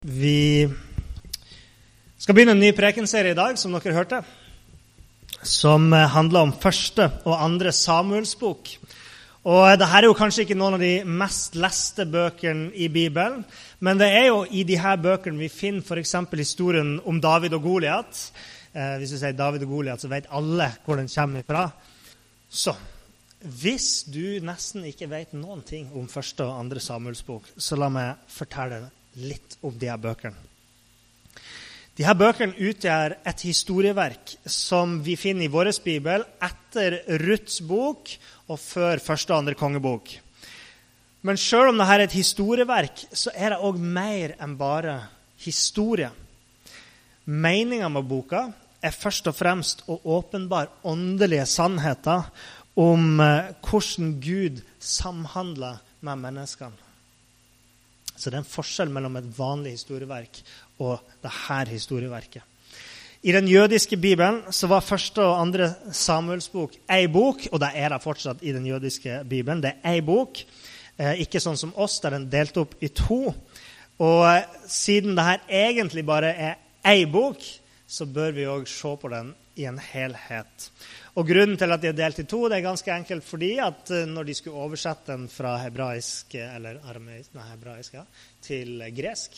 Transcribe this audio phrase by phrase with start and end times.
[0.00, 0.64] Vi
[2.16, 4.22] skal begynne en ny prekenserie i dag, som dere hørte.
[5.44, 8.70] Som handler om første og andre Samuels bok.
[9.44, 13.42] Og Dette er jo kanskje ikke noen av de mest leste bøkene i Bibelen,
[13.84, 16.14] men det er jo i her bøkene vi finner f.eks.
[16.32, 18.22] historien om David og Goliat.
[18.72, 21.66] Eh, hvis du sier David og Goliat, så vet alle hvor den kommer fra.
[22.48, 22.72] Så
[23.60, 27.92] hvis du nesten ikke vet noen ting om første og andre Samuels bok, så la
[27.92, 30.48] meg fortelle deg litt om de her bøkene.
[31.98, 38.12] De her bøkene utgjør et historieverk som vi finner i vår bibel etter Ruths bok
[38.48, 40.14] og før første og andre kongebok.
[41.26, 44.96] Men sjøl om dette er et historieverk, så er det òg mer enn bare
[45.44, 46.08] historie.
[47.28, 48.46] Meninga med boka
[48.80, 52.30] er først og fremst å åpenbare åndelige sannheter
[52.80, 56.89] om eh, hvordan Gud samhandler med menneskene.
[58.20, 60.42] Så det er en forskjell mellom et vanlig historieverk
[60.84, 62.44] og dette historieverket.
[63.22, 67.72] I den jødiske bibelen så var første og andre Samuels bok ei bok, og det
[67.76, 69.60] er det fortsatt i den jødiske bibelen.
[69.60, 70.40] Det er ei bok,
[70.96, 73.34] eh, ikke sånn som oss, der den er delt opp i to.
[74.00, 74.24] Og
[74.68, 76.54] siden siden dette egentlig bare er
[76.84, 77.44] ei bok,
[77.86, 80.70] så bør vi òg se på den i en helhet.
[81.20, 83.90] Og Grunnen til at de er delt i to, det er ganske enkelt fordi at
[83.92, 88.04] eh, når de skulle oversette den fra hebraisk, eller arameisk, nei, hebraisk ja,
[88.40, 89.36] til gresk,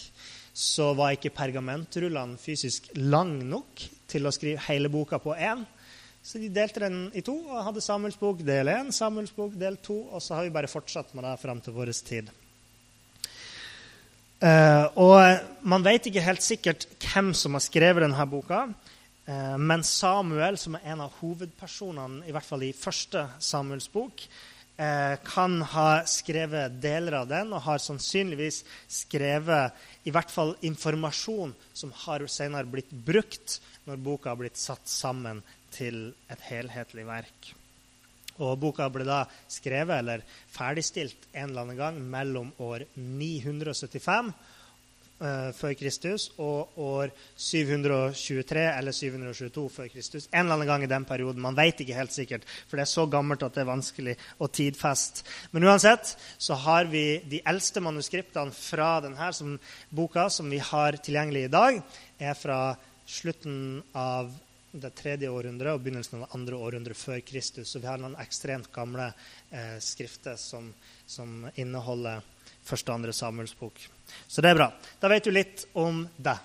[0.54, 5.64] så var ikke pergamentrullene fysisk lang nok til å skrive hele boka på én.
[6.22, 10.04] Så de delte den i to og hadde Samuels bok del én, Samuelsbok del to,
[10.12, 12.30] og så har vi bare fortsatt med det fram til vår tid.
[14.42, 18.68] Uh, og Man vet ikke helt sikkert hvem som har skrevet denne boka.
[19.26, 24.24] Eh, men Samuel, som er en av hovedpersonene i hvert fall i første Samuels bok,
[24.76, 29.72] eh, kan ha skrevet deler av den, og har sannsynligvis skrevet
[30.04, 35.42] i hvert fall informasjon som har senere blitt brukt når boka har blitt satt sammen
[35.70, 37.54] til et helhetlig verk.
[38.40, 44.51] Og Boka ble da skrevet eller ferdigstilt en eller annen gang mellom år 975 uh,
[45.54, 50.28] før Kristus og år 723 eller 722 før Kristus.
[50.32, 51.42] En eller annen gang i den perioden.
[51.44, 54.50] Man vet ikke helt sikkert, for det er så gammelt at det er vanskelig å
[54.50, 55.26] tidfeste.
[55.54, 59.58] Men uansett så har vi de eldste manuskriptene fra denne som,
[59.90, 61.82] boka som vi har tilgjengelig i dag,
[62.18, 62.62] er fra
[63.06, 64.32] slutten av
[64.72, 67.68] det tredje århundret og begynnelsen av det andre århundret før Kristus.
[67.70, 69.10] Så vi har noen ekstremt gamle
[69.50, 70.70] eh, skrifter som,
[71.06, 72.24] som inneholder
[72.64, 73.82] første og andre Samuels bok.
[74.28, 74.70] Så det er bra.
[75.00, 76.36] Da vet du litt om det.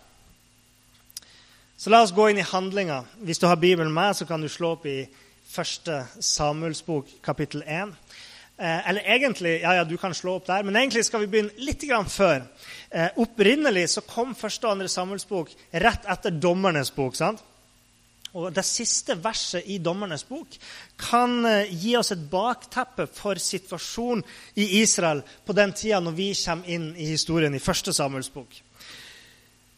[1.77, 3.03] Så la oss gå inn i handlinga.
[3.21, 5.03] Hvis du har Bibelen med, så kan du slå opp i
[5.47, 7.93] første Samuels bok, kapittel 1.
[8.57, 11.53] Eh, eller egentlig, ja, ja, du kan slå opp der, men egentlig skal vi begynne
[11.61, 12.47] litt før.
[12.89, 17.15] Eh, opprinnelig så kom første og andre Samuels bok rett etter Dommernes bok.
[17.15, 17.43] sant?
[18.37, 20.53] Og Det siste verset i Dommernes bok
[21.01, 24.21] kan eh, gi oss et bakteppe for situasjonen
[24.61, 28.61] i Israel på den tida når vi kommer inn i historien i første Samuels bok.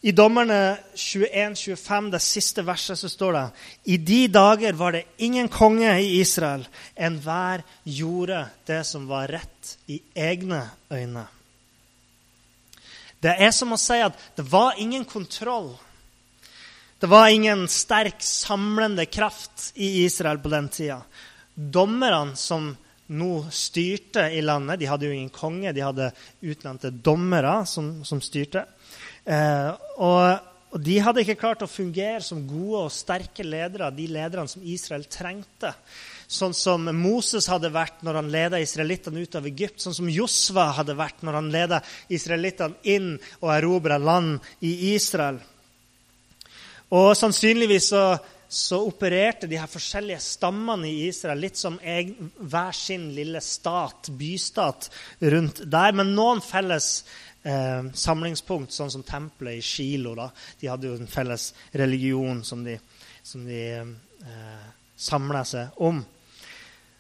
[0.02, 3.48] I Dommerne 21-25, det siste verset, så står det
[3.84, 6.64] I de dager var det ingen konge i Israel.
[6.96, 10.62] Enhver gjorde det som var rett i egne
[10.92, 11.28] øyne.
[13.19, 15.74] Det er som å si at det var ingen kontroll
[17.00, 21.02] det var ingen sterk, samlende kraft i Israel på den tida.
[21.56, 22.74] Dommerne som
[23.10, 26.12] nå styrte i landet De hadde jo ingen konge, de hadde
[26.42, 28.66] utnevnte dommere som, som styrte.
[29.24, 34.06] Eh, og, og, de hadde ikke klart å fungere som gode og sterke ledere, de
[34.12, 35.72] lederne som Israel trengte.
[36.30, 39.80] Sånn som Moses hadde vært når han leda israelittene ut av Egypt.
[39.81, 41.80] Sånn som Josva hadde vært når han leda
[42.12, 45.40] israelittene inn og erobra land i Israel.
[46.95, 48.03] Og sannsynligvis så,
[48.50, 54.09] så, opererte de her forskjellige stammene i Israel litt som egen, hver sin lille stat,
[54.18, 54.89] bystat,
[55.21, 55.94] rundt der.
[55.97, 56.89] Men noen felles
[57.44, 60.15] eh, samlingspunkt, sånn som tempelet i Shilo.
[60.18, 60.30] Da.
[60.62, 62.80] De hadde jo en felles religion som de,
[63.24, 64.65] som de eh,
[64.97, 66.01] samla seg om.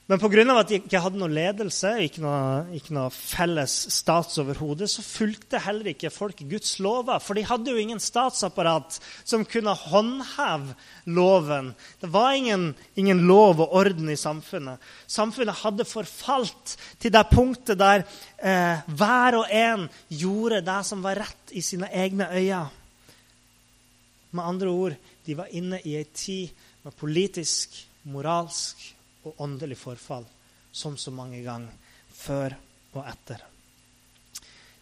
[0.09, 0.41] Men pga.
[0.57, 5.91] at de ikke hadde noe ledelse, ikke noe, ikke noe felles statsoverhode, så fulgte heller
[5.91, 7.21] ikke folk Guds lover.
[7.21, 10.73] For de hadde jo ingen statsapparat som kunne håndheve
[11.13, 11.75] loven.
[12.01, 14.81] Det var ingen, ingen lov og orden i samfunnet.
[15.05, 18.01] Samfunnet hadde forfalt til det punktet der
[18.41, 22.65] eh, hver og en gjorde det som var rett i sine egne øyne.
[24.33, 26.49] Med andre ord, de var inne i ei tid
[26.81, 27.77] med politisk,
[28.09, 30.25] moralsk og åndelig forfall,
[30.71, 31.73] som så mange ganger
[32.13, 32.55] før
[32.93, 33.43] og etter.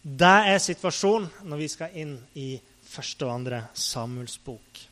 [0.02, 2.52] Det er situasjonen når vi skal inn i
[2.88, 4.84] første og andre Samuels bok.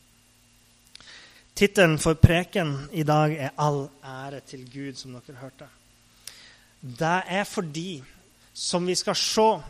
[1.57, 5.67] Tittelen for preken i dag er 'All ære til Gud', som dere hørte.
[6.81, 8.03] Det er fordi,
[8.53, 9.63] som vi skal se,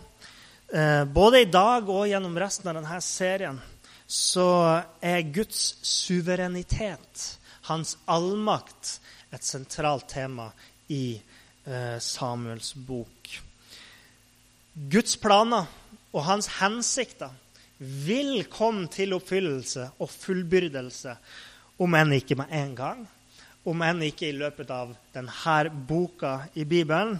[0.73, 3.61] eh, både i dag og gjennom resten av denne serien,
[4.07, 8.99] så er Guds suverenitet, hans allmakt,
[9.33, 10.47] et sentralt tema
[10.93, 11.17] i
[11.65, 13.31] eh, Samuels bok.
[14.77, 15.67] Guds planer
[16.13, 17.33] og hans hensikter
[17.77, 21.13] vil komme til oppfyllelse og fullbyrdelse,
[21.77, 23.03] om enn ikke med en gang,
[23.67, 25.59] om enn ikke i løpet av denne
[25.89, 27.19] boka i Bibelen.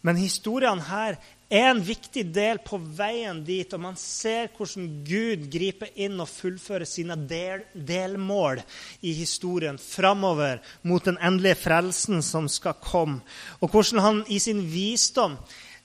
[0.00, 1.18] Men historiene her
[1.50, 6.30] er en viktig del på veien dit, og man ser hvordan Gud griper inn og
[6.30, 8.62] fullfører sine del, delmål
[9.02, 13.24] i historien framover mot den endelige frelsen som skal komme,
[13.58, 15.34] og hvordan han i sin visdom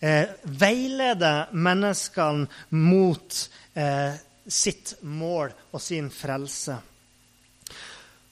[0.05, 2.45] eh, veileder menneskene
[2.77, 3.39] mot
[3.73, 4.13] eh,
[4.45, 6.77] sitt mål og sin frelse.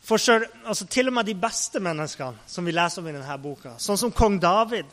[0.03, 3.37] For selv, altså, Til og med de beste menneskene som vi leser om i denne
[3.41, 4.85] boka, sånn som kong David,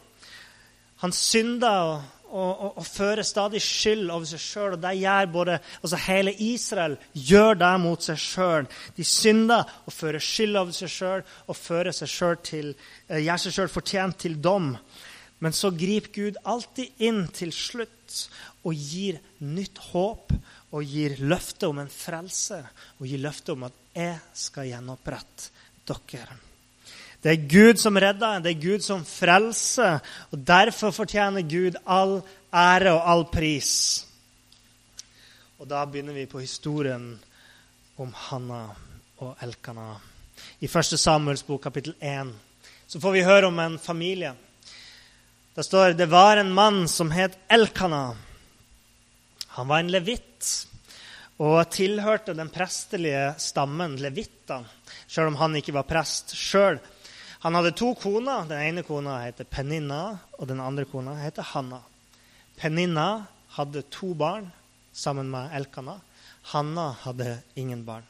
[1.01, 4.77] han synda og og, og, og fører stadig skyld over seg sjøl.
[4.77, 8.69] Og det gjør både, altså hele Israel gjør det mot seg sjøl.
[8.97, 12.75] De synder og fører skyld over seg sjøl og fører seg selv til,
[13.09, 14.75] eh, gjør seg sjøl fortjent til dom.
[15.41, 18.19] Men så griper Gud alltid inn til slutt
[18.69, 20.35] og gir nytt håp
[20.71, 22.61] og gir løfte om en frelse
[22.99, 25.51] og gir løfte om at 'jeg skal gjenopprette
[25.87, 26.50] dere'.
[27.21, 29.99] Det er Gud som redder, det er Gud som frelser.
[30.33, 32.23] og Derfor fortjener Gud all
[32.53, 34.07] ære og all pris.
[35.61, 37.19] Og da begynner vi på historien
[38.01, 38.63] om Hanna
[39.21, 39.99] og Elkana.
[40.61, 40.97] I 1.
[40.97, 42.33] Samuels bok, kapittel 1,
[42.89, 44.33] så får vi høre om en familie.
[45.55, 48.15] Det står det var en mann som het Elkana.
[49.59, 50.49] Han var en levitt
[51.41, 54.65] og tilhørte den prestelige stammen levittene,
[55.09, 56.81] selv om han ikke var prest sjøl.
[57.41, 58.45] Han hadde to koner.
[58.49, 61.81] Den ene kona heter Peninna, og den andre kona heter Hanna.
[62.61, 63.25] Peninna
[63.57, 64.51] hadde to barn
[64.93, 66.01] sammen med Elkana.
[66.53, 68.05] Hanna hadde ingen barn.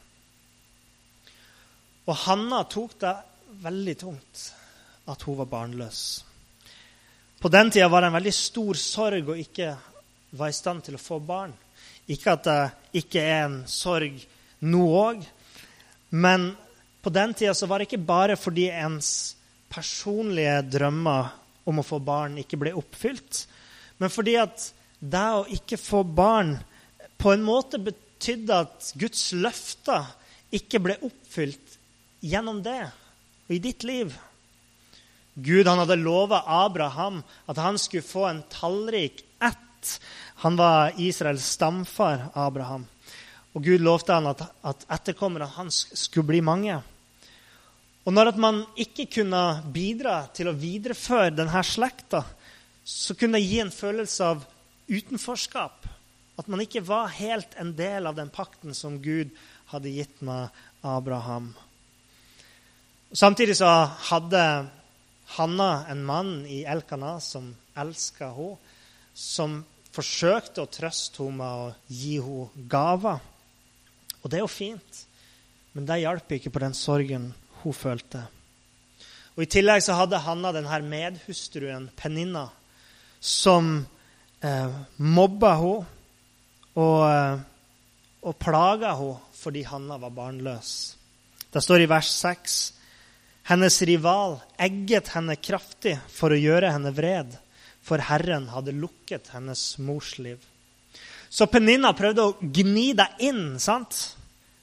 [2.08, 3.14] Og Hanna tok det
[3.62, 4.42] veldig tungt
[5.10, 6.00] at hun var barnløs.
[7.40, 9.70] På den tida var det en veldig stor sorg å ikke
[10.34, 11.54] være i stand til å få barn.
[12.10, 14.18] Ikke at det ikke er en sorg
[14.66, 15.22] nå òg,
[16.10, 16.50] men
[17.00, 19.36] på den tida var det ikke bare fordi ens
[19.70, 21.30] personlige drømmer
[21.70, 23.44] om å få barn ikke ble oppfylt,
[24.00, 24.70] men fordi at
[25.00, 26.56] det å ikke få barn
[27.20, 30.08] på en måte betydde at Guds løfter
[30.56, 31.78] ikke ble oppfylt
[32.20, 32.82] gjennom det
[33.50, 34.12] og i ditt liv.
[35.34, 40.00] Gud han hadde lova Abraham at han skulle få en tallrik ett.
[40.44, 42.86] Han var Israels stamfar, Abraham.
[43.54, 46.76] Og Gud lovte han at, at etterkommerne hans skulle bli mange.
[48.06, 49.42] Og når man ikke kunne
[49.74, 52.22] bidra til å videreføre denne slekta,
[52.84, 54.44] så kunne det gi en følelse av
[54.90, 55.88] utenforskap.
[56.40, 59.34] At man ikke var helt en del av den pakten som Gud
[59.70, 60.48] hadde gitt med
[60.86, 61.52] Abraham.
[63.12, 63.68] Samtidig så
[64.10, 64.44] hadde
[65.36, 68.56] Hanna en mann i Elkana som elska henne,
[69.14, 73.20] som forsøkte å trøste henne med å gi henne gaver.
[74.20, 75.04] Og det er jo fint,
[75.72, 77.30] men det hjalp ikke på den sorgen
[77.62, 78.24] hun følte.
[79.36, 82.48] Og I tillegg så hadde Hanna denne medhustruen Peninna,
[83.20, 83.78] som
[84.42, 85.86] eh, mobba henne
[86.80, 87.40] og, eh,
[88.24, 90.74] og plaga henne fordi Hanna var barnløs.
[91.50, 92.58] Det står i vers 6
[93.50, 97.32] hennes rival egget henne kraftig for å gjøre henne vred,
[97.82, 100.38] for Herren hadde lukket hennes mors liv.
[101.30, 104.16] Så Peninna prøvde å gni deg inn sant?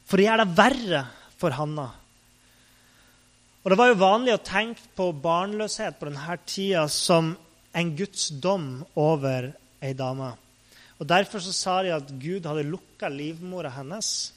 [0.08, 1.02] for å gjøre det verre
[1.36, 1.90] for Hanna.
[3.64, 7.34] Og Det var jo vanlig å tenke på barnløshet på denne tida som
[7.76, 9.52] en Guds dom over
[9.84, 10.32] ei dame.
[10.98, 14.32] Og Derfor så sa de at Gud hadde lukka livmora hennes.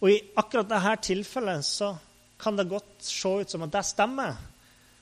[0.00, 1.94] Og I akkurat dette tilfellet så
[2.40, 4.36] kan det godt se ut som at det stemmer.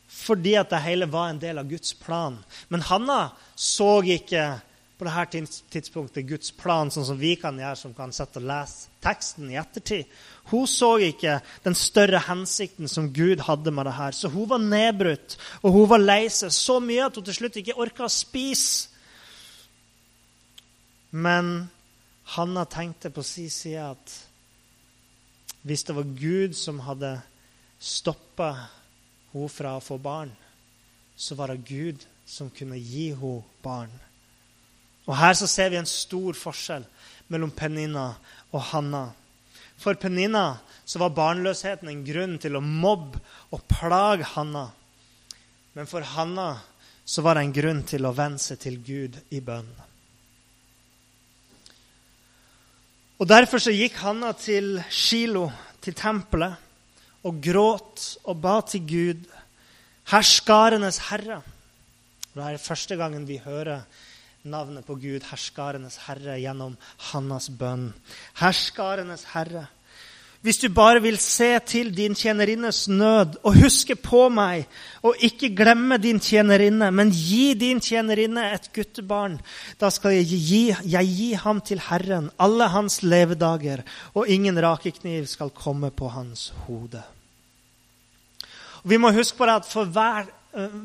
[0.08, 2.38] fordi at det hele var en del av Guds plan.
[2.68, 4.60] Men Hanna så ikke
[4.98, 8.90] på dette tidspunktet Guds plan, sånn som vi kan gjøre, som kan sette og lese
[9.04, 10.08] teksten i ettertid.
[10.50, 14.16] Hun så ikke den større hensikten som Gud hadde med det her.
[14.16, 17.60] Så hun var nedbrutt, og hun var lei seg så mye at hun til slutt
[17.60, 18.90] ikke orka å spise.
[21.14, 21.68] Men
[22.34, 24.16] Hanna tenkte på si side at
[25.62, 27.14] hvis det var Gud som hadde
[27.78, 28.50] stoppa
[29.30, 30.30] henne fra å få barn,
[31.14, 33.92] så var det Gud som kunne gi henne barn.
[35.08, 36.84] Og Her så ser vi en stor forskjell
[37.32, 38.10] mellom Penina
[38.52, 39.08] og Hanna.
[39.80, 43.20] For Penina så var barnløsheten en grunn til å mobbe
[43.54, 44.68] og plage Hanna.
[45.76, 46.50] Men for Hanna
[47.08, 49.68] så var det en grunn til å venne seg til Gud i bønn.
[53.18, 55.48] Og Derfor så gikk Hanna til Shilo,
[55.82, 56.54] til tempelet,
[57.26, 59.24] og gråt og ba til Gud,
[60.12, 61.40] herskarenes herre.
[62.30, 63.82] Det er første gangen vi hører
[64.44, 66.76] navnet på Gud, herskarenes herre, gjennom
[67.10, 67.90] Hannas bønn.
[68.38, 69.66] Herskarenes herre.
[70.38, 74.68] Hvis du bare vil se til din tjenerinnes nød og huske på meg,
[75.02, 79.34] og ikke glemme din tjenerinne, men gi din tjenerinne et guttebarn,
[79.80, 80.62] da skal jeg gi,
[80.94, 83.82] jeg gi ham til Herren alle hans levedager,
[84.14, 87.02] og ingen rakekniv skal komme på hans hode.
[88.86, 90.30] Vi må huske på det at for hver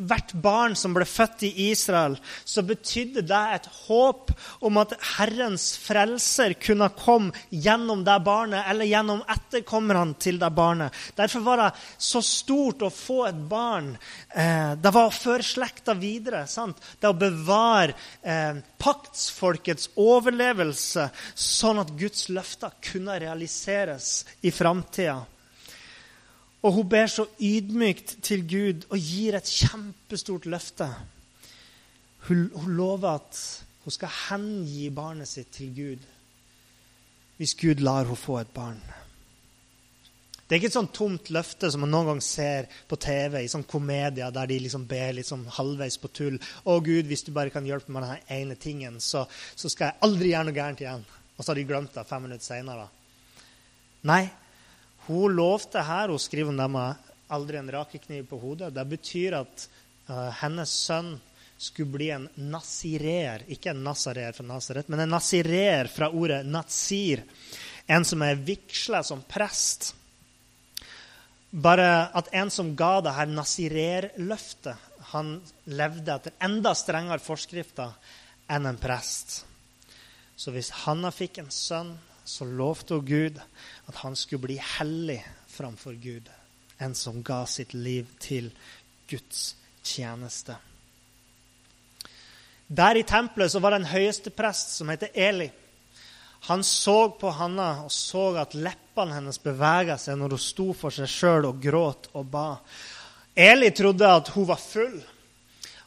[0.07, 4.31] hvert barn som ble født i Israel, så betydde det et håp
[4.65, 10.93] om at Herrens frelser kunne komme gjennom det barnet eller gjennom etterkommerne til det barnet.
[11.17, 13.93] Derfor var det så stort å få et barn.
[14.29, 16.45] Eh, det var å føre slekta videre.
[16.47, 16.81] Sant?
[16.99, 25.21] Det å bevare eh, paktsfolkets overlevelse, sånn at Guds løfter kunne realiseres i framtida.
[26.63, 30.87] Og hun ber så ydmykt til Gud og gir et kjempestort løfte.
[32.29, 33.39] Hun, hun lover at
[33.83, 36.11] hun skal hengi barnet sitt til Gud
[37.37, 38.79] hvis Gud lar henne få et barn.
[40.43, 43.49] Det er ikke et sånn tomt løfte som man noen gang ser på TV i
[43.51, 46.37] sånn komedier der de liksom ber sånn halvveis på tull.
[46.37, 49.89] 'Å, Gud, hvis du bare kan hjelpe meg med denne ene tingen, så, så skal
[49.89, 52.85] jeg aldri gjøre noe gærent igjen.' Og så har de glemt det fem minutter seinere.
[54.05, 54.29] Nei,
[55.07, 58.73] hun lovte her Hun skriver om det med aldri en rakekniv på hodet.
[58.75, 59.67] Det betyr at
[60.09, 61.15] uh, hennes sønn
[61.57, 63.45] skulle bli en nasirer.
[63.51, 67.23] Ikke en nasarer fra Nasaret, men en nasirer fra ordet nazir.
[67.87, 69.93] En som er vigsla som prest.
[71.53, 75.35] Bare at en som ga det her nasirerløftet, han
[75.69, 77.93] levde etter enda strengere forskrifter
[78.49, 79.43] enn en prest.
[80.35, 81.93] Så hvis Hanna fikk en sønn
[82.25, 83.39] så lovte hun Gud
[83.85, 86.29] at han skulle bli hellig framfor Gud.
[86.77, 88.51] En som ga sitt liv til
[89.09, 90.55] Guds tjeneste.
[92.67, 95.49] Der i tempelet så var det en høyeste prest som heter Eli.
[96.47, 100.91] Han så på Hanna og så at leppene hennes bevega seg når hun sto for
[100.95, 102.47] seg sjøl og gråt og ba.
[103.35, 104.97] Eli trodde at hun var full,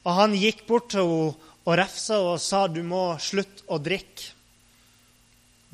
[0.07, 4.36] og han gikk bort til henne og refsa og sa du må slutte å drikke.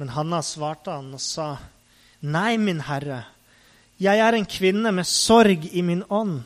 [0.02, 1.52] Men Hanna svarte han og sa,
[2.26, 3.20] Nei, min herre,
[4.02, 6.40] jeg er en kvinne med sorg i min ånd.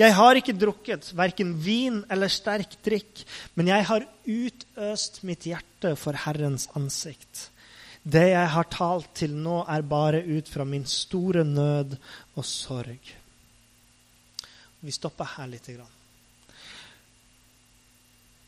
[0.00, 3.26] Jeg har ikke drukket verken vin eller sterk drikk,
[3.60, 7.50] men jeg har utøst mitt hjerte for Herrens ansikt.
[8.00, 11.98] Det jeg har talt til nå, er bare ut fra min store nød
[12.40, 13.14] og sorg.
[14.80, 15.68] Vi stopper her litt.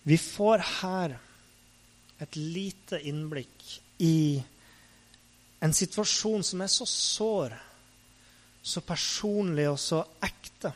[0.09, 1.21] Vi får her
[2.25, 4.43] et lite innblikk i
[5.65, 7.55] en situasjon som er så sår,
[8.63, 10.73] så personlig og så ekte.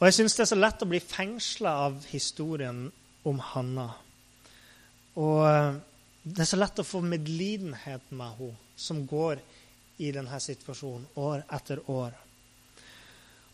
[0.00, 2.86] Og jeg syns det er så lett å bli fengsla av historien
[3.28, 3.90] om Hanna.
[5.20, 5.74] Og eh,
[6.24, 9.42] det er så lett å få medlidenhet med henne som går
[10.00, 12.14] i denne situasjonen år etter år.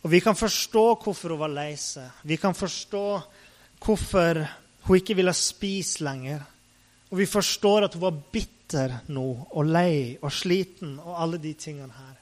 [0.03, 2.21] Og vi kan forstå hvorfor hun var lei seg.
[2.23, 3.05] Vi kan forstå
[3.83, 4.39] hvorfor
[4.87, 6.45] hun ikke ville spise lenger.
[7.09, 11.53] Og vi forstår at hun var bitter nå og lei og sliten og alle de
[11.53, 12.15] tingene her.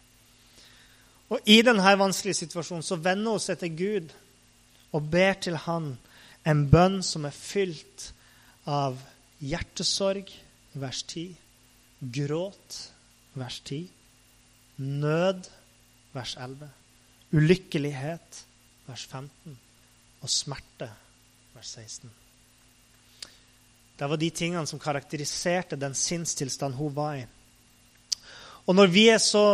[1.33, 4.13] Og i denne vanskelige situasjonen så vender hun seg til Gud
[4.93, 5.95] og ber til Han
[6.45, 8.11] en bønn som er fylt
[8.69, 8.99] av
[9.41, 10.29] hjertesorg,
[10.77, 11.31] vers 10,
[12.13, 12.77] gråt,
[13.33, 13.87] vers 10,
[14.77, 15.49] nød,
[16.13, 16.69] vers 11,
[17.35, 18.43] ulykkelighet,
[18.85, 19.57] vers 15,
[20.21, 20.91] og smerte,
[21.55, 22.13] vers 16.
[23.95, 27.25] Det var de tingene som karakteriserte den sinnstilstand hun var i.
[28.65, 29.45] Og når vi er så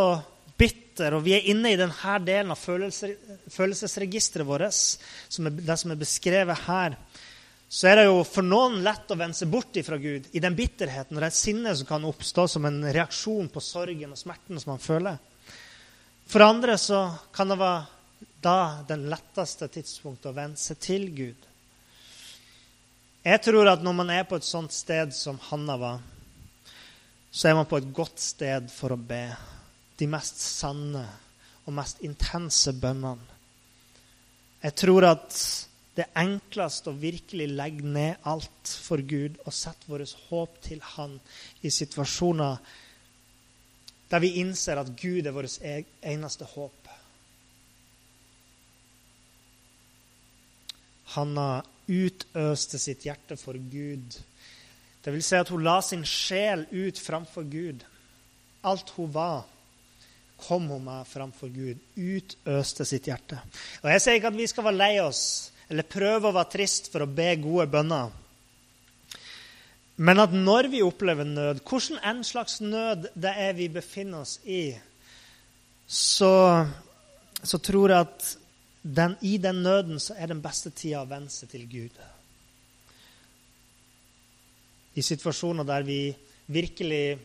[0.57, 3.15] bitter, og vi er inne i denne delen av følelser,
[3.51, 6.97] følelsesregisteret vårt, som er, det som er beskrevet her,
[7.71, 10.57] så er det jo for noen lett å vende seg bort fra Gud i den
[10.57, 14.73] bitterheten og det sinnet som kan oppstå som en reaksjon på sorgen og smerten som
[14.73, 15.21] man føler.
[16.27, 17.05] For andre så
[17.35, 17.85] kan det være
[18.43, 21.47] da den letteste tidspunktet å vende seg til Gud.
[23.21, 25.99] Jeg tror at når man er på et sånt sted som Hanna var,
[27.29, 29.27] så er man på et godt sted for å be
[29.99, 31.03] de mest sanne
[31.67, 33.21] og mest intense bønnene.
[34.61, 35.37] Jeg tror at
[35.93, 40.81] det er enklest å virkelig legge ned alt for Gud og sette vårt håp til
[40.95, 41.17] Han
[41.61, 42.57] i situasjoner
[44.11, 46.80] der vi innser at Gud er vårt e- eneste håp.
[51.15, 54.17] Hanna utøste sitt hjerte for Gud.
[55.01, 57.83] Det vil si at hun la sin sjel ut framfor Gud.
[58.67, 59.43] Alt hun var,
[60.41, 61.81] kom hun med framfor Gud.
[61.97, 63.39] Utøste sitt hjerte.
[63.81, 65.23] Og Jeg sier ikke at vi skal være lei oss
[65.71, 68.11] eller prøve å være trist for å be gode bønner.
[70.01, 74.39] Men at når vi opplever nød, hvordan en slags nød det er vi befinner oss
[74.43, 74.71] i,
[75.87, 76.33] så,
[77.43, 78.29] så tror jeg at
[78.81, 81.99] den, i den nøden så er den beste tida å venne seg til Gud.
[84.97, 86.01] I situasjoner der vi
[86.51, 87.19] virkelig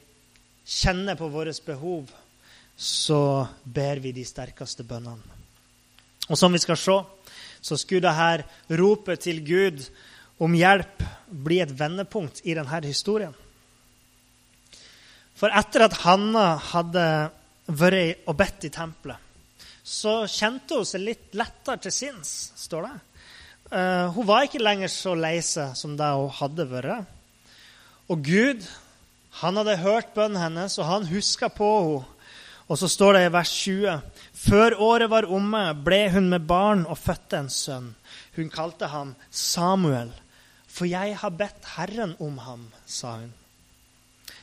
[0.66, 2.10] kjenner på våre behov,
[2.76, 5.34] så ber vi de sterkeste bønnene.
[6.28, 6.96] Og som vi skal se,
[7.62, 9.82] så skulle dette ropet til Gud
[10.42, 13.34] om hjelp bli et vendepunkt i denne historien.
[15.36, 17.06] For etter at Hanna hadde
[17.66, 19.25] vært og bedt i tempelet,
[19.86, 22.96] så kjente hun seg litt lettere til sinns, står det.
[23.70, 27.14] Uh, hun var ikke lenger så lei seg som det hun hadde vært.
[28.10, 28.66] Og Gud
[29.42, 32.12] han hadde hørt bønnen hennes, og han huska på henne.
[32.66, 34.00] Og så står det i vers 20.:
[34.34, 37.92] Før året var omme, ble hun med barn og fødte en sønn.
[38.34, 40.10] Hun kalte ham Samuel,
[40.66, 43.30] for jeg har bedt Herren om ham, sa hun.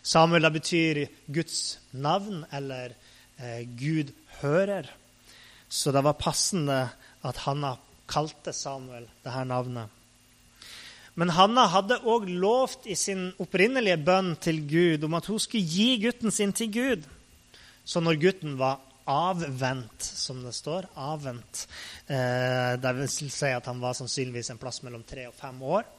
[0.04, 2.96] Samuel det betyr Guds navn, eller
[3.40, 4.88] eh, Gud hører.
[5.74, 6.77] Så det var passende
[7.25, 7.74] at Hanna
[8.09, 9.90] kalte Samuel det her navnet.
[11.18, 15.66] Men Hanna hadde òg lovt i sin opprinnelige bønn til Gud om at hun skulle
[15.66, 17.07] gi gutten sin til Gud.
[17.86, 21.66] Så når gutten var avvent, som det står, avvent
[22.07, 25.90] eh, Det vil si at han var sannsynligvis en plass mellom tre og fem år.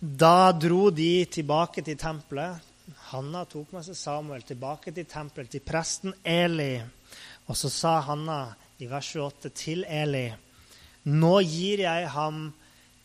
[0.00, 2.64] Da dro de tilbake til tempelet.
[3.12, 6.74] Hanna tok med seg Samuel tilbake til tempelet, til presten Eli.
[7.46, 8.40] Og så sa Hanna
[8.78, 10.26] i vers 28 til Eli.
[11.06, 12.50] Nå gir jeg ham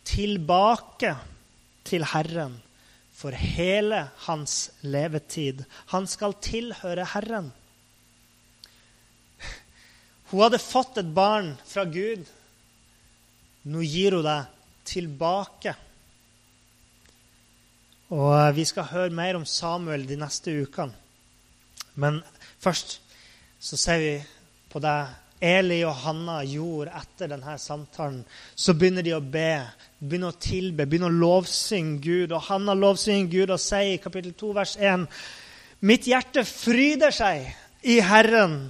[0.07, 1.13] tilbake
[1.87, 2.57] til Herren
[3.15, 5.63] for hele hans levetid.
[5.93, 7.51] Han skal tilhøre Herren.
[10.31, 12.25] Hun hadde fått et barn fra Gud.
[13.67, 14.39] Nå gir hun det
[14.87, 15.75] tilbake.
[18.11, 20.97] Og Vi skal høre mer om Samuel de neste ukene.
[21.95, 22.21] Men
[22.59, 22.99] først
[23.59, 24.13] så ser vi
[24.71, 24.97] på det
[25.41, 28.19] Eli og Hanna gjorde etter denne samtalen,
[28.55, 29.63] så begynner de å be,
[29.97, 32.35] begynner å tilbe, begynner å lovsynge Gud.
[32.35, 35.07] Og Hanna lovsynger Gud og sier i kapittel 2, vers 1.:
[35.89, 37.47] Mitt hjerte fryder seg
[37.89, 38.69] i Herren.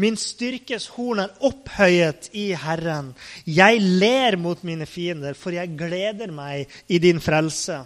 [0.00, 3.14] Min styrkes horn er opphøyet i Herren.
[3.44, 7.80] Jeg ler mot mine fiender, for jeg gleder meg i din frelse.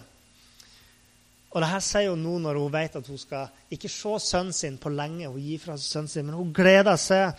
[1.55, 4.55] Og det her sier hun nå når hun vet at hun skal ikke se sønnen
[4.55, 5.29] sin på lenge.
[5.31, 7.31] Hun gir fra seg sønnen sin, men hun gleder seg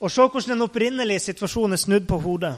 [0.00, 2.54] og se hvordan den opprinnelige situasjonen er snudd på hodet.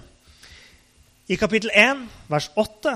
[1.29, 2.95] I kapittel 1, vers 8,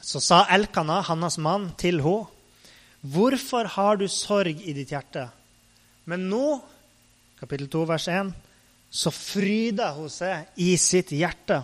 [0.00, 2.26] så sa Elkana, hans mann, til henne,
[3.02, 5.30] 'Hvorfor har du sorg i ditt hjerte?'
[6.04, 6.60] Men nå,
[7.40, 8.32] kapittel 2, vers 1,
[8.90, 11.62] så fryder hun seg i sitt hjerte.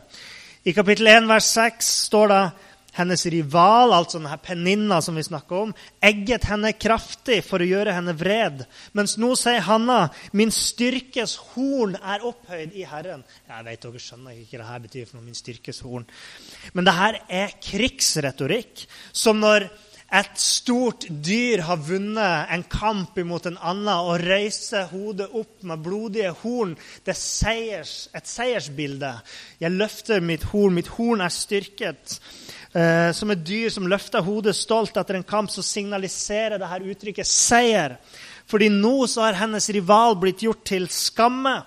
[0.64, 2.50] I kapittel 1, vers 6 står det
[2.96, 7.94] hennes rival, altså denne peninna som vi snakker om, egget henne kraftig for å gjøre
[7.96, 8.64] henne vred.
[8.96, 13.24] Mens nå sier Hanna, 'Min styrkes horn er opphøyd i Herren'.
[13.48, 16.06] Jeg vet dere skjønner ikke hva det her betyr for noe, min styrkes horn.
[16.72, 18.86] Men det her er krigsretorikk.
[19.12, 19.68] Som når
[20.14, 25.82] et stort dyr har vunnet en kamp imot en annen og reiser hodet opp med
[25.82, 26.76] blodige horn.
[27.02, 29.10] Det er seiers, et seiersbilde.
[29.58, 30.76] Jeg løfter mitt horn.
[30.78, 32.20] Mitt horn er styrket.
[32.70, 37.26] Eh, som et dyr som løfter hodet stolt etter en kamp, så signaliserer dette uttrykket
[37.26, 37.98] seier.
[38.46, 41.58] Fordi nå så har hennes rival blitt gjort til skamme.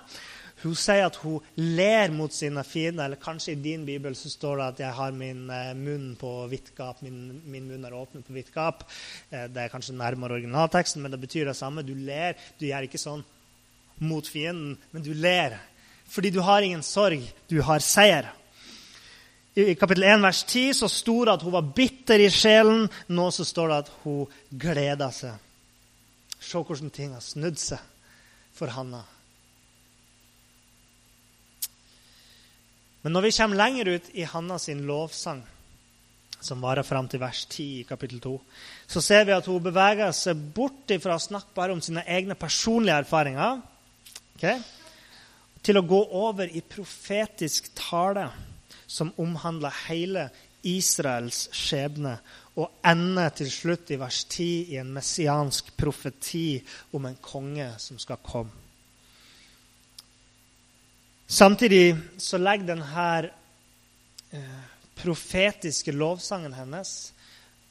[0.62, 3.06] Hun sier at hun ler mot sine fiender.
[3.06, 6.48] Eller kanskje i din bibel så står det at 'jeg har min eh, munn på
[6.48, 7.02] vidt gap'.
[7.02, 8.84] Min, min, munn er åpnet på vidt gap.
[9.30, 11.82] Eh, det er kanskje nærmere originalteksten, men det betyr det samme.
[11.82, 12.34] Du ler.
[12.58, 13.24] Du gjør ikke sånn.
[14.00, 15.58] mot fienden, men du ler.
[16.08, 18.32] Fordi du har ingen sorg, du har seier.
[19.54, 22.88] I kapittel 1, vers 10 så sto det at hun var bitter i sjelen.
[23.10, 25.34] Nå så står det at hun gleda seg.
[26.40, 27.82] Se hvordan ting har snudd seg
[28.56, 29.02] for Hanna.
[33.02, 35.40] Men når vi kommer lenger ut i Hanna sin lovsang,
[36.40, 38.34] som varer fram til vers 10 i kapittel 2,
[38.88, 42.36] så ser vi at hun beveger seg bort fra å snakke bare om sine egne
[42.38, 43.60] personlige erfaringer
[44.36, 44.60] okay,
[45.60, 48.30] til å gå over i profetisk tale
[48.90, 50.30] som omhandler hele
[50.66, 52.18] Israels skjebne,
[52.60, 56.58] og ender til slutt i vers 10 i en messiansk profeti
[56.96, 58.69] om en konge som skal komme.
[61.30, 63.30] Samtidig så legger denne
[64.34, 64.62] eh,
[64.98, 67.12] profetiske lovsangen hennes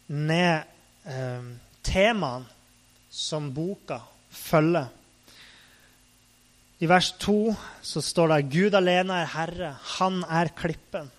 [0.07, 0.63] ned
[1.03, 1.49] eh,
[1.83, 2.47] temaene
[3.11, 3.97] som boka
[4.31, 4.87] følger.
[6.79, 7.35] I vers 2
[7.83, 11.09] så står det Gud alene er Herre, Han er klippen.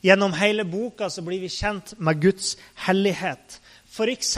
[0.00, 2.54] Gjennom hele boka så blir vi kjent med Guds
[2.86, 3.58] hellighet.
[3.92, 4.32] F.eks.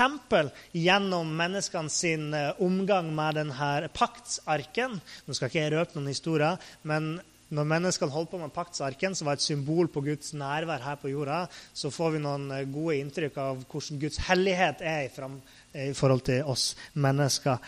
[0.74, 4.98] gjennom menneskene sin eh, omgang med denne paktsarken.
[4.98, 7.14] Nå skal ikke jeg røpe noen historier, men
[7.52, 11.10] når menneskene holdt på med paktsarken, som var et symbol på Guds nærvær her på
[11.12, 11.42] jorda,
[11.76, 15.36] så får vi noen eh, gode inntrykk av hvordan Guds hellighet er i fram,
[15.74, 17.60] i forhold til oss mennesker.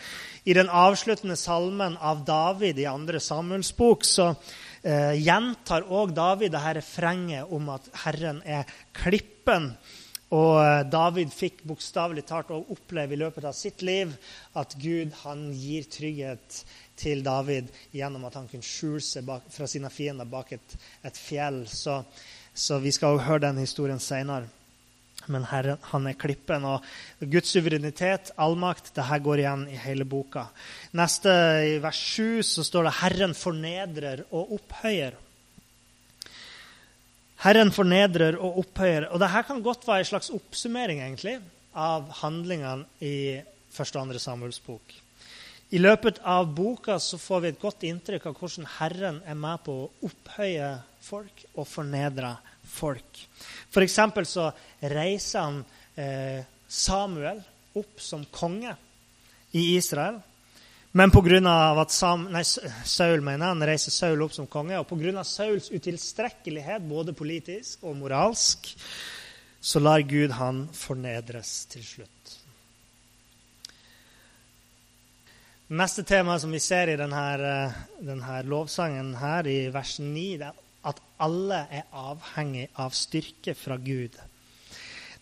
[0.47, 4.31] I den avsluttende salmen av David i andre Samuels bok så
[4.81, 8.65] eh, gjentar òg David dette refrenget om at Herren er
[8.97, 9.73] klippen.
[10.35, 14.11] Og eh, David fikk bokstavelig talt å oppleve i løpet av sitt liv
[14.59, 16.63] at Gud han gir trygghet
[16.97, 21.17] til David gjennom at han kunne skjule seg bak, fra sine fiender bak et, et
[21.17, 21.63] fjell.
[21.69, 22.01] Så,
[22.53, 24.49] så, vi skal også høre den historien seinere
[25.27, 26.65] men Herren, han er klippen.
[26.67, 26.83] Og
[27.19, 30.47] Guds suverenitet, allmakt, det her går igjen i hele boka.
[30.97, 31.33] Neste,
[31.73, 35.17] I vers 7 så står det 'Herren fornedrer og opphøyer'.
[37.43, 39.09] Herren fornedrer og opphøyer.
[39.11, 41.39] Og dette kan godt være en slags oppsummering egentlig,
[41.75, 45.06] av handlingene i første og andre Samuels bok.
[45.69, 49.65] I løpet av boka så får vi et godt inntrykk av hvordan Herren er med
[49.65, 50.69] på å opphøye
[51.03, 52.29] folk og fornedre
[52.71, 53.19] folk.
[53.67, 53.99] F.eks.
[54.31, 54.47] så
[54.79, 55.59] reiser han
[55.99, 57.43] eh, Samuel
[57.75, 58.77] opp som konge
[59.51, 60.21] i Israel.
[60.95, 61.37] Men pga.
[61.81, 65.23] at Sam, nei, Saul mener han reiser Saul opp som konge, og pga.
[65.27, 68.71] Sauls utilstrekkelighet både politisk og moralsk,
[69.59, 72.46] så lar Gud han fornedres til slutt.
[75.67, 80.47] Neste tema som vi ser i denne, eh, denne lovsangen her i vers 9, det
[80.47, 80.53] er
[80.87, 84.15] at alle er avhengig av styrke fra Gud.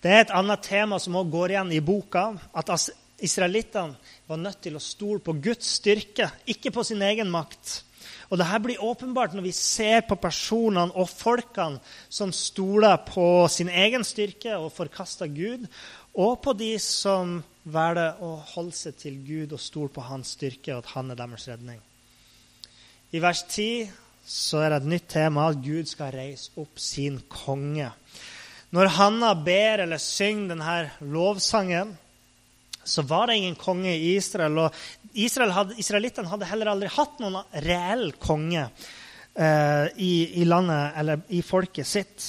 [0.03, 2.37] Det er et annet tema som også går igjen i boka.
[2.53, 2.69] At
[3.17, 7.81] israelittene var nødt til å stole på Guds styrke, ikke på sin egen makt.
[8.29, 13.69] Og Dette blir åpenbart når vi ser på personene og folkene som stoler på sin
[13.69, 15.65] egen styrke og forkaster Gud,
[16.13, 20.75] og på de som velger å holde seg til Gud og stole på hans styrke,
[20.75, 21.81] og at han er deres redning.
[23.15, 23.91] I vers 10
[24.25, 27.91] så er det et nytt tema at Gud skal reise opp sin konge.
[28.75, 30.75] Når Hanna ber eller synger denne
[31.13, 31.93] lovsangen,
[32.85, 34.57] så var det ingen konge i Israel.
[34.65, 40.99] Og Israel hadde, Israelittene hadde heller aldri hatt noen reell konge eh, i, i, landet
[41.01, 42.27] eller i folket sitt.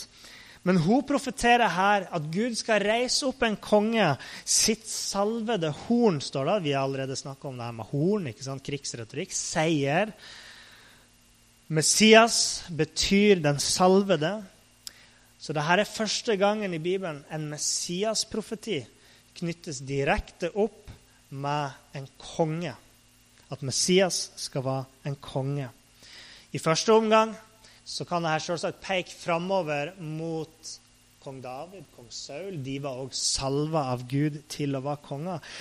[0.66, 4.08] Men hun profeterer her at Gud skal reise opp en konge.
[4.42, 6.56] Sitt salvede horn, står det.
[6.64, 8.26] Vi har allerede snakka om det her med horn.
[8.32, 8.64] ikke sant?
[8.66, 9.34] Krigsretorikk.
[9.36, 10.10] Seier.
[11.70, 14.32] Messias betyr den salvede.
[15.38, 18.80] Så dette er første gangen i Bibelen en Messias-profeti
[19.38, 20.90] knyttes direkte opp
[21.30, 22.74] med en konge.
[23.54, 25.68] At Messias skal være en konge.
[26.50, 27.36] I første omgang
[27.86, 30.74] så kan dette selvsagt peke framover mot
[31.22, 32.58] kong David, kong Saul.
[32.66, 35.58] De var òg salva av Gud til å være konger.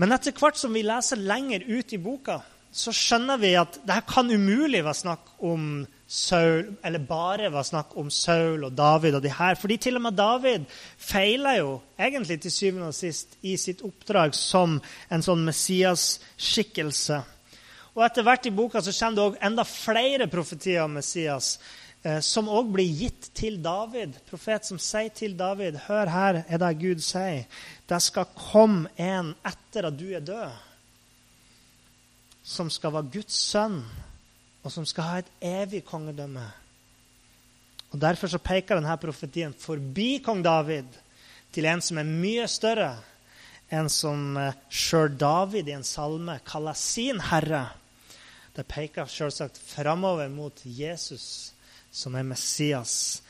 [0.00, 2.40] Men etter hvert som vi leser lenger ut i boka,
[2.76, 7.96] så skjønner vi at det kan umulig være snakk om Saul, eller bare være snakk
[7.98, 9.56] om Saul og David og de her.
[9.60, 14.36] Fordi til og med David feiler jo egentlig til syvende og sist i sitt oppdrag
[14.36, 14.78] som
[15.12, 17.22] en sånn Messias-skikkelse.
[17.96, 21.54] Og etter hvert i boka så kommer det også enda flere profetier om Messias
[22.04, 24.18] eh, som òg blir gitt til David.
[24.28, 27.46] Profet som sier til David, hør her er det Gud sier.
[27.88, 30.62] Det skal komme en etter at du er død
[32.46, 33.80] som skal være Guds sønn,
[34.62, 36.44] og som skal ha et evig kongedømme.
[37.90, 40.86] Og Derfor så peker denne profetien forbi kong David
[41.54, 42.92] til en som er mye større,
[43.72, 47.64] en som eh, sjøl David i en salme kaller sin herre.
[48.56, 51.52] Det peker selvsagt framover mot Jesus,
[51.92, 53.22] som er Messias.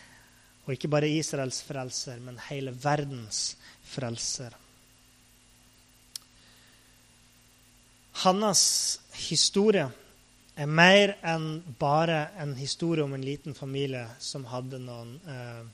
[0.67, 4.55] Og ikke bare Israels frelser, men hele verdens frelser.
[8.23, 8.63] Hannas
[9.29, 9.89] historie
[10.57, 15.65] er mer enn bare en historie om en liten familie som hadde noen eh,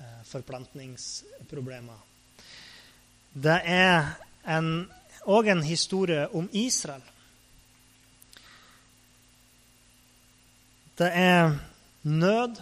[0.00, 1.98] eh forplantningsproblemer.
[3.32, 4.12] Det er
[5.26, 7.02] òg en, en historie om Israel.
[11.00, 11.54] Det er
[12.12, 12.58] nød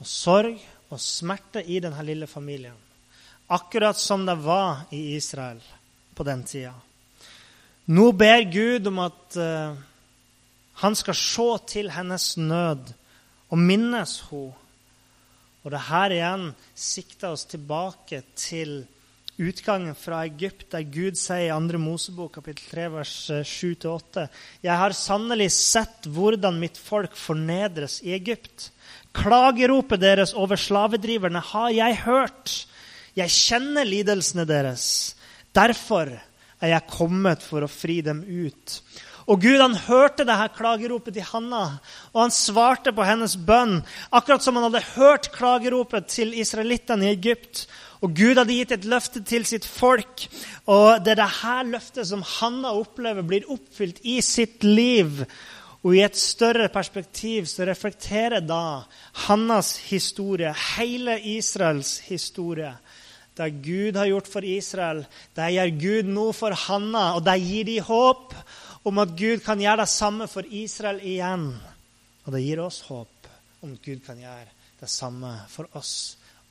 [0.00, 0.56] og sorg
[0.88, 2.76] og smerte i denne lille familien.
[3.52, 5.60] Akkurat som det var i Israel
[6.16, 6.72] på den tida.
[7.92, 9.76] Nå ber Gud om at uh,
[10.80, 12.94] han skal se til hennes nød
[13.52, 14.54] og minnes henne.
[15.64, 18.82] Og det her igjen sikter oss tilbake til
[19.36, 21.78] utgangen fra Egypt, der Gud sier i 2.
[21.82, 23.14] Mosebok kapittel 3, vers
[23.48, 24.28] 7-8.:
[24.62, 28.70] Jeg har sannelig sett hvordan mitt folk fornedres i Egypt.
[29.14, 32.54] Klageropet deres over slavedriverne har jeg hørt.
[33.14, 35.14] Jeg kjenner lidelsene deres.
[35.54, 36.10] Derfor
[36.60, 38.80] er jeg kommet for å fri dem ut.
[39.30, 41.78] Og Gud han hørte det her klageropet til Hanna,
[42.12, 43.78] og han svarte på hennes bønn.
[44.12, 47.64] Akkurat som han hadde hørt klageropet til israelittene i Egypt.
[48.04, 50.26] Og Gud hadde gitt et løfte til sitt folk.
[50.68, 55.22] Og det er dette løftet som Hanna opplever, blir oppfylt i sitt liv.
[55.84, 58.84] Og i et større perspektiv så reflekterer da
[59.26, 62.72] Hannas historie, hele Israels historie,
[63.34, 65.00] det Gud har gjort for Israel,
[65.34, 68.34] det gjør Gud nå for Hanna, og det gir de håp
[68.86, 71.48] om at Gud kan gjøre det samme for Israel igjen.
[72.24, 73.32] Og det gir oss håp
[73.64, 75.96] om at Gud kan gjøre det samme for oss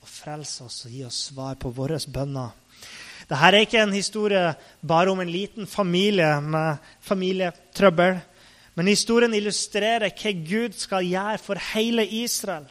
[0.04, 2.52] og frelse oss og gi oss svar på våre bønner.
[3.24, 4.52] Dette er ikke en historie
[4.84, 8.20] bare om en liten familie med familietrøbbel.
[8.76, 12.68] Men historien illustrerer hva Gud skal gjøre for hele Israel.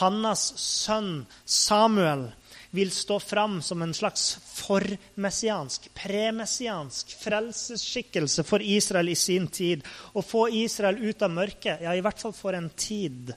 [0.00, 2.28] Hannas sønn Samuel
[2.74, 9.82] vil stå fram som en slags formessiansk, premessiansk frelsesskikkelse for Israel i sin tid.
[10.14, 13.34] Og få Israel ut av mørket, ja, i hvert fall for en tid.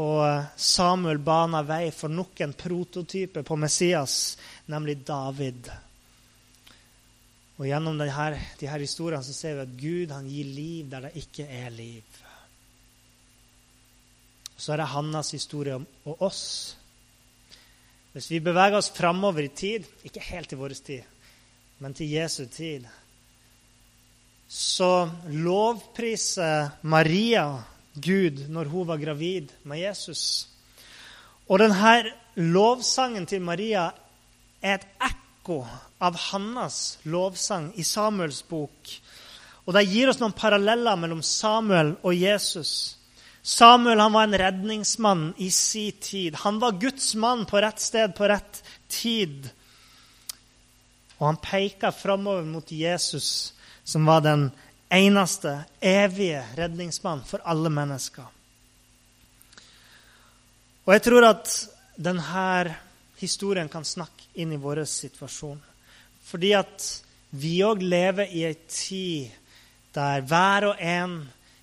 [0.00, 0.24] Og
[0.56, 4.36] Samuel bana vei for nok en prototype på Messias,
[4.72, 5.68] nemlig David.
[7.58, 11.08] Og Gjennom denne, de her historiene så ser vi at Gud han gir liv der
[11.08, 12.22] det ikke er liv.
[14.56, 16.46] Så er det Hannas historie om og oss
[18.12, 21.04] hvis vi beveger oss framover i tid, ikke helt til vår tid,
[21.80, 22.84] men til Jesu tid,
[24.52, 27.46] så lovpriser Maria
[27.94, 30.48] Gud når hun var gravid med Jesus.
[31.48, 33.90] Og denne lovsangen til Maria
[34.62, 35.62] er et ekko
[36.02, 38.94] av Hannas lovsang i Samuels bok.
[39.66, 42.96] Og det gir oss noen paralleller mellom Samuel og Jesus.
[43.42, 46.38] Samuel han var en redningsmann i sin tid.
[46.46, 49.50] Han var Guds mann på rett sted på rett tid.
[51.18, 53.52] Og han peka framover mot Jesus,
[53.84, 54.48] som var den
[54.92, 58.26] eneste evige redningsmann for alle mennesker.
[60.84, 61.52] Og jeg tror at
[61.96, 62.76] denne
[63.20, 65.60] historien kan snakke inn i vår situasjon.
[66.26, 66.88] Fordi at
[67.38, 69.30] vi òg lever i ei tid
[69.94, 71.18] der hver og en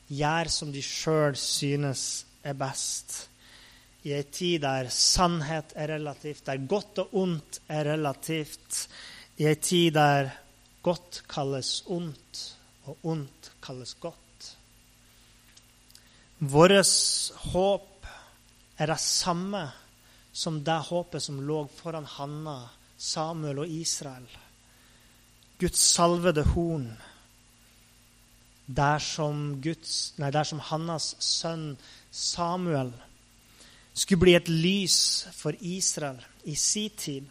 [0.09, 3.29] gjør som de sjøl synes er best.
[4.05, 8.85] I ei tid der sannhet er relativt, der godt og ondt er relativt.
[9.37, 10.31] I ei tid der
[10.85, 12.58] godt kalles ondt,
[12.89, 14.49] og ondt kalles godt.
[16.39, 16.73] Vårt
[17.51, 18.09] håp
[18.79, 19.63] er det samme
[20.31, 22.61] som det håpet som lå foran Hanna,
[22.97, 24.27] Samuel og Israel.
[25.59, 26.87] Guds salvede horn
[28.69, 31.73] dersom, Guds, nei, dersom Hannas sønn
[32.11, 32.91] Samuel
[33.93, 34.99] skulle bli et lys
[35.35, 37.25] for Israel i sin tid,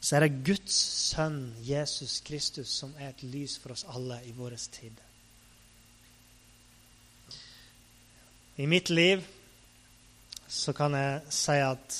[0.00, 0.76] så er det Guds
[1.10, 4.96] sønn Jesus Kristus som er et lys for oss alle i vår tid.
[8.60, 9.22] I mitt liv
[10.50, 11.98] så kan jeg si at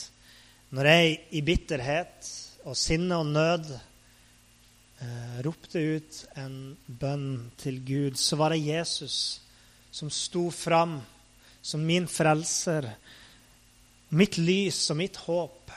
[0.77, 2.27] når jeg i bitterhet
[2.69, 9.41] og sinne og nød eh, ropte ut en bønn til Gud, så var det Jesus
[9.91, 11.01] som sto fram
[11.63, 12.87] som min frelser,
[14.11, 15.73] mitt lys og mitt håp.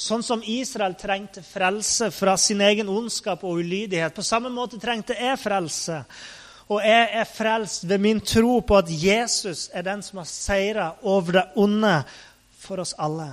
[0.00, 5.12] Sånn som Israel trengte frelse fra sin egen ondskap og ulydighet, på samme måte trengte
[5.12, 5.98] jeg frelse.
[6.72, 10.86] Og jeg er frelst ved min tro på at Jesus er den som har seira
[11.02, 11.92] over det onde
[12.62, 13.28] for oss alle.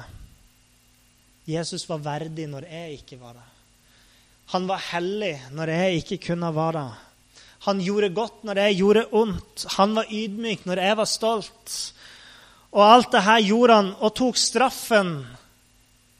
[1.48, 3.48] Jesus var verdig når jeg ikke var det.
[4.52, 6.88] Han var hellig når jeg ikke kunne være det.
[7.68, 9.66] Han gjorde godt når jeg gjorde ondt.
[9.78, 11.80] Han var ydmyk når jeg var stolt.
[12.76, 15.16] Og alt det her gjorde han og tok straffen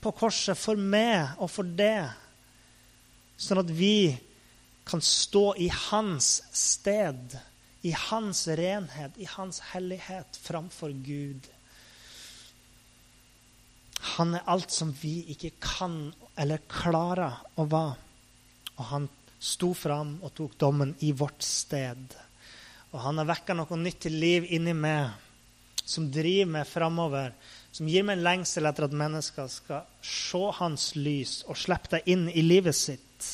[0.02, 2.08] på korset for meg og for det.
[3.38, 4.16] Sånn at vi
[4.88, 7.38] kan stå i hans sted,
[7.82, 11.50] i hans renhet, i hans hellighet framfor Gud.
[14.18, 15.98] Han er alt som vi ikke kan
[16.38, 18.04] eller klarer å være.
[18.78, 19.08] Og han
[19.42, 22.14] sto fram og tok dommen i vårt sted.
[22.94, 25.10] Og han har vekka noe nytt til liv inni meg,
[25.84, 27.34] som driver meg framover.
[27.78, 32.08] Som gir meg en lengsel etter at mennesker skal se hans lys og slippe det
[32.10, 33.28] inn i livet sitt.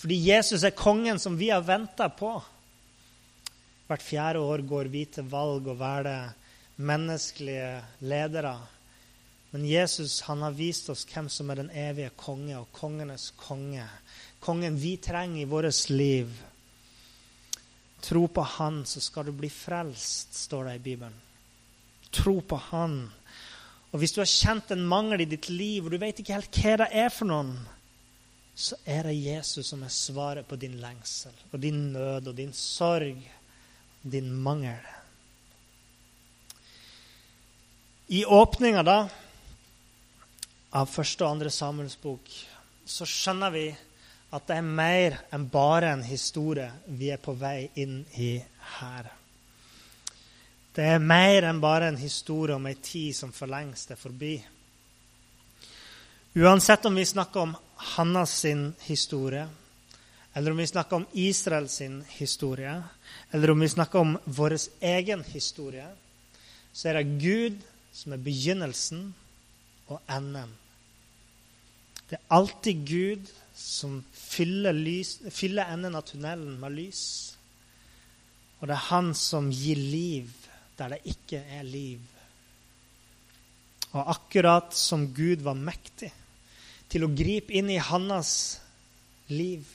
[0.00, 2.30] Fordi Jesus er kongen som vi har venta på.
[3.84, 6.32] Hvert fjerde år går vi til valg og velger
[6.80, 7.74] menneskelige
[8.08, 8.54] ledere.
[9.52, 13.84] Men Jesus han har vist oss hvem som er den evige konge og kongenes konge.
[14.40, 16.32] Kongen vi trenger i vårt liv.
[18.00, 21.20] Tro på Han, så skal du bli frelst, står det i Bibelen.
[22.10, 22.96] Tro på Han.
[23.94, 26.58] Og Hvis du har kjent en mangel i ditt liv, og du vet ikke helt
[26.58, 27.54] hva det er for noen,
[28.54, 32.52] så er det Jesus som er svaret på din lengsel og din nød og din
[32.54, 33.22] sorg,
[34.02, 34.82] din mangel.
[38.10, 38.82] I åpninga,
[40.74, 42.30] av første og andre Samuels bok,
[42.84, 43.68] så skjønner vi
[44.34, 46.66] at det er mer enn bare en historie
[46.98, 48.36] vi er på vei inn i
[48.78, 49.06] her.
[50.74, 54.34] Det er mer enn bare en historie om ei tid som for lengst er forbi.
[56.34, 57.52] Uansett om vi snakker om
[57.94, 59.46] Hannas sin historie,
[60.34, 61.78] eller om vi snakker om Israels
[62.18, 62.74] historie,
[63.30, 65.86] eller om vi snakker om vår egen historie,
[66.72, 67.62] så er det Gud
[67.94, 69.12] som er begynnelsen
[69.86, 70.50] og enden
[72.14, 77.04] det er alltid Gud som fyller, lys, fyller enden av tunnelen med lys.
[78.60, 80.30] Og det er Han som gir liv
[80.78, 82.02] der det ikke er liv.
[83.94, 86.10] Og akkurat som Gud var mektig
[86.90, 88.60] til å gripe inn i Hannas
[89.30, 89.66] liv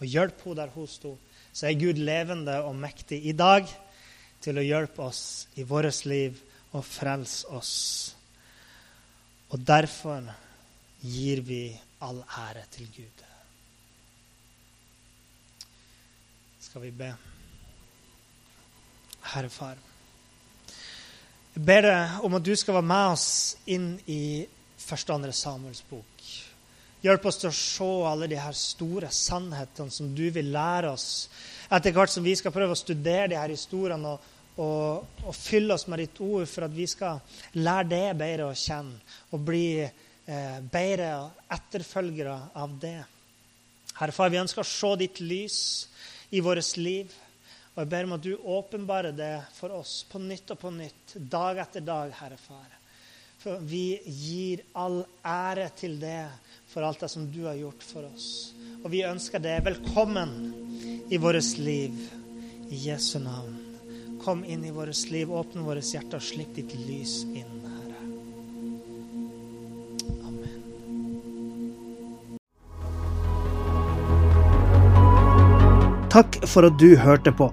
[0.00, 1.14] og hjelpe henne der hun sto,
[1.54, 3.68] så er Gud levende og mektig i dag
[4.42, 6.38] til å hjelpe oss i vårt liv
[6.74, 7.74] og frelse oss.
[9.54, 10.26] Og derfor
[11.04, 11.62] gir vi
[12.02, 13.24] all ære til Gud.
[16.60, 17.12] Skal vi be?
[19.34, 19.93] Herre Far.
[21.54, 23.28] Jeg ber deg om at du skal være med oss
[23.70, 24.42] inn i
[24.74, 26.24] første og andre Samuels bok.
[27.04, 31.28] Hjelp oss til å se alle de her store sannhetene som du vil lære oss,
[31.70, 34.26] etter hvert som vi skal prøve å studere de her historiene og,
[34.58, 37.22] og, og fylle oss med ditt ord for at vi skal
[37.60, 38.98] lære det bedre å kjenne
[39.30, 41.12] og bli eh, bedre
[41.54, 42.98] etterfølgere av det.
[44.00, 45.60] Herre Far, vi ønsker å se ditt lys
[46.34, 47.14] i vårt liv.
[47.74, 51.16] Og jeg ber om at du åpenbarer det for oss på nytt og på nytt,
[51.18, 52.70] dag etter dag, Herre Far.
[53.42, 56.22] For vi gir all ære til det
[56.70, 58.54] for alt det som du har gjort for oss.
[58.84, 60.54] Og vi ønsker det velkommen
[61.10, 61.98] i vårt liv.
[62.70, 63.58] I Jesu navn.
[64.22, 67.60] Kom inn i vårt liv, åpne våre hjerter og slipp ditt lys inn.
[67.74, 67.98] Herre.
[70.30, 70.62] Amen.
[76.14, 77.52] Takk for at du hørte på.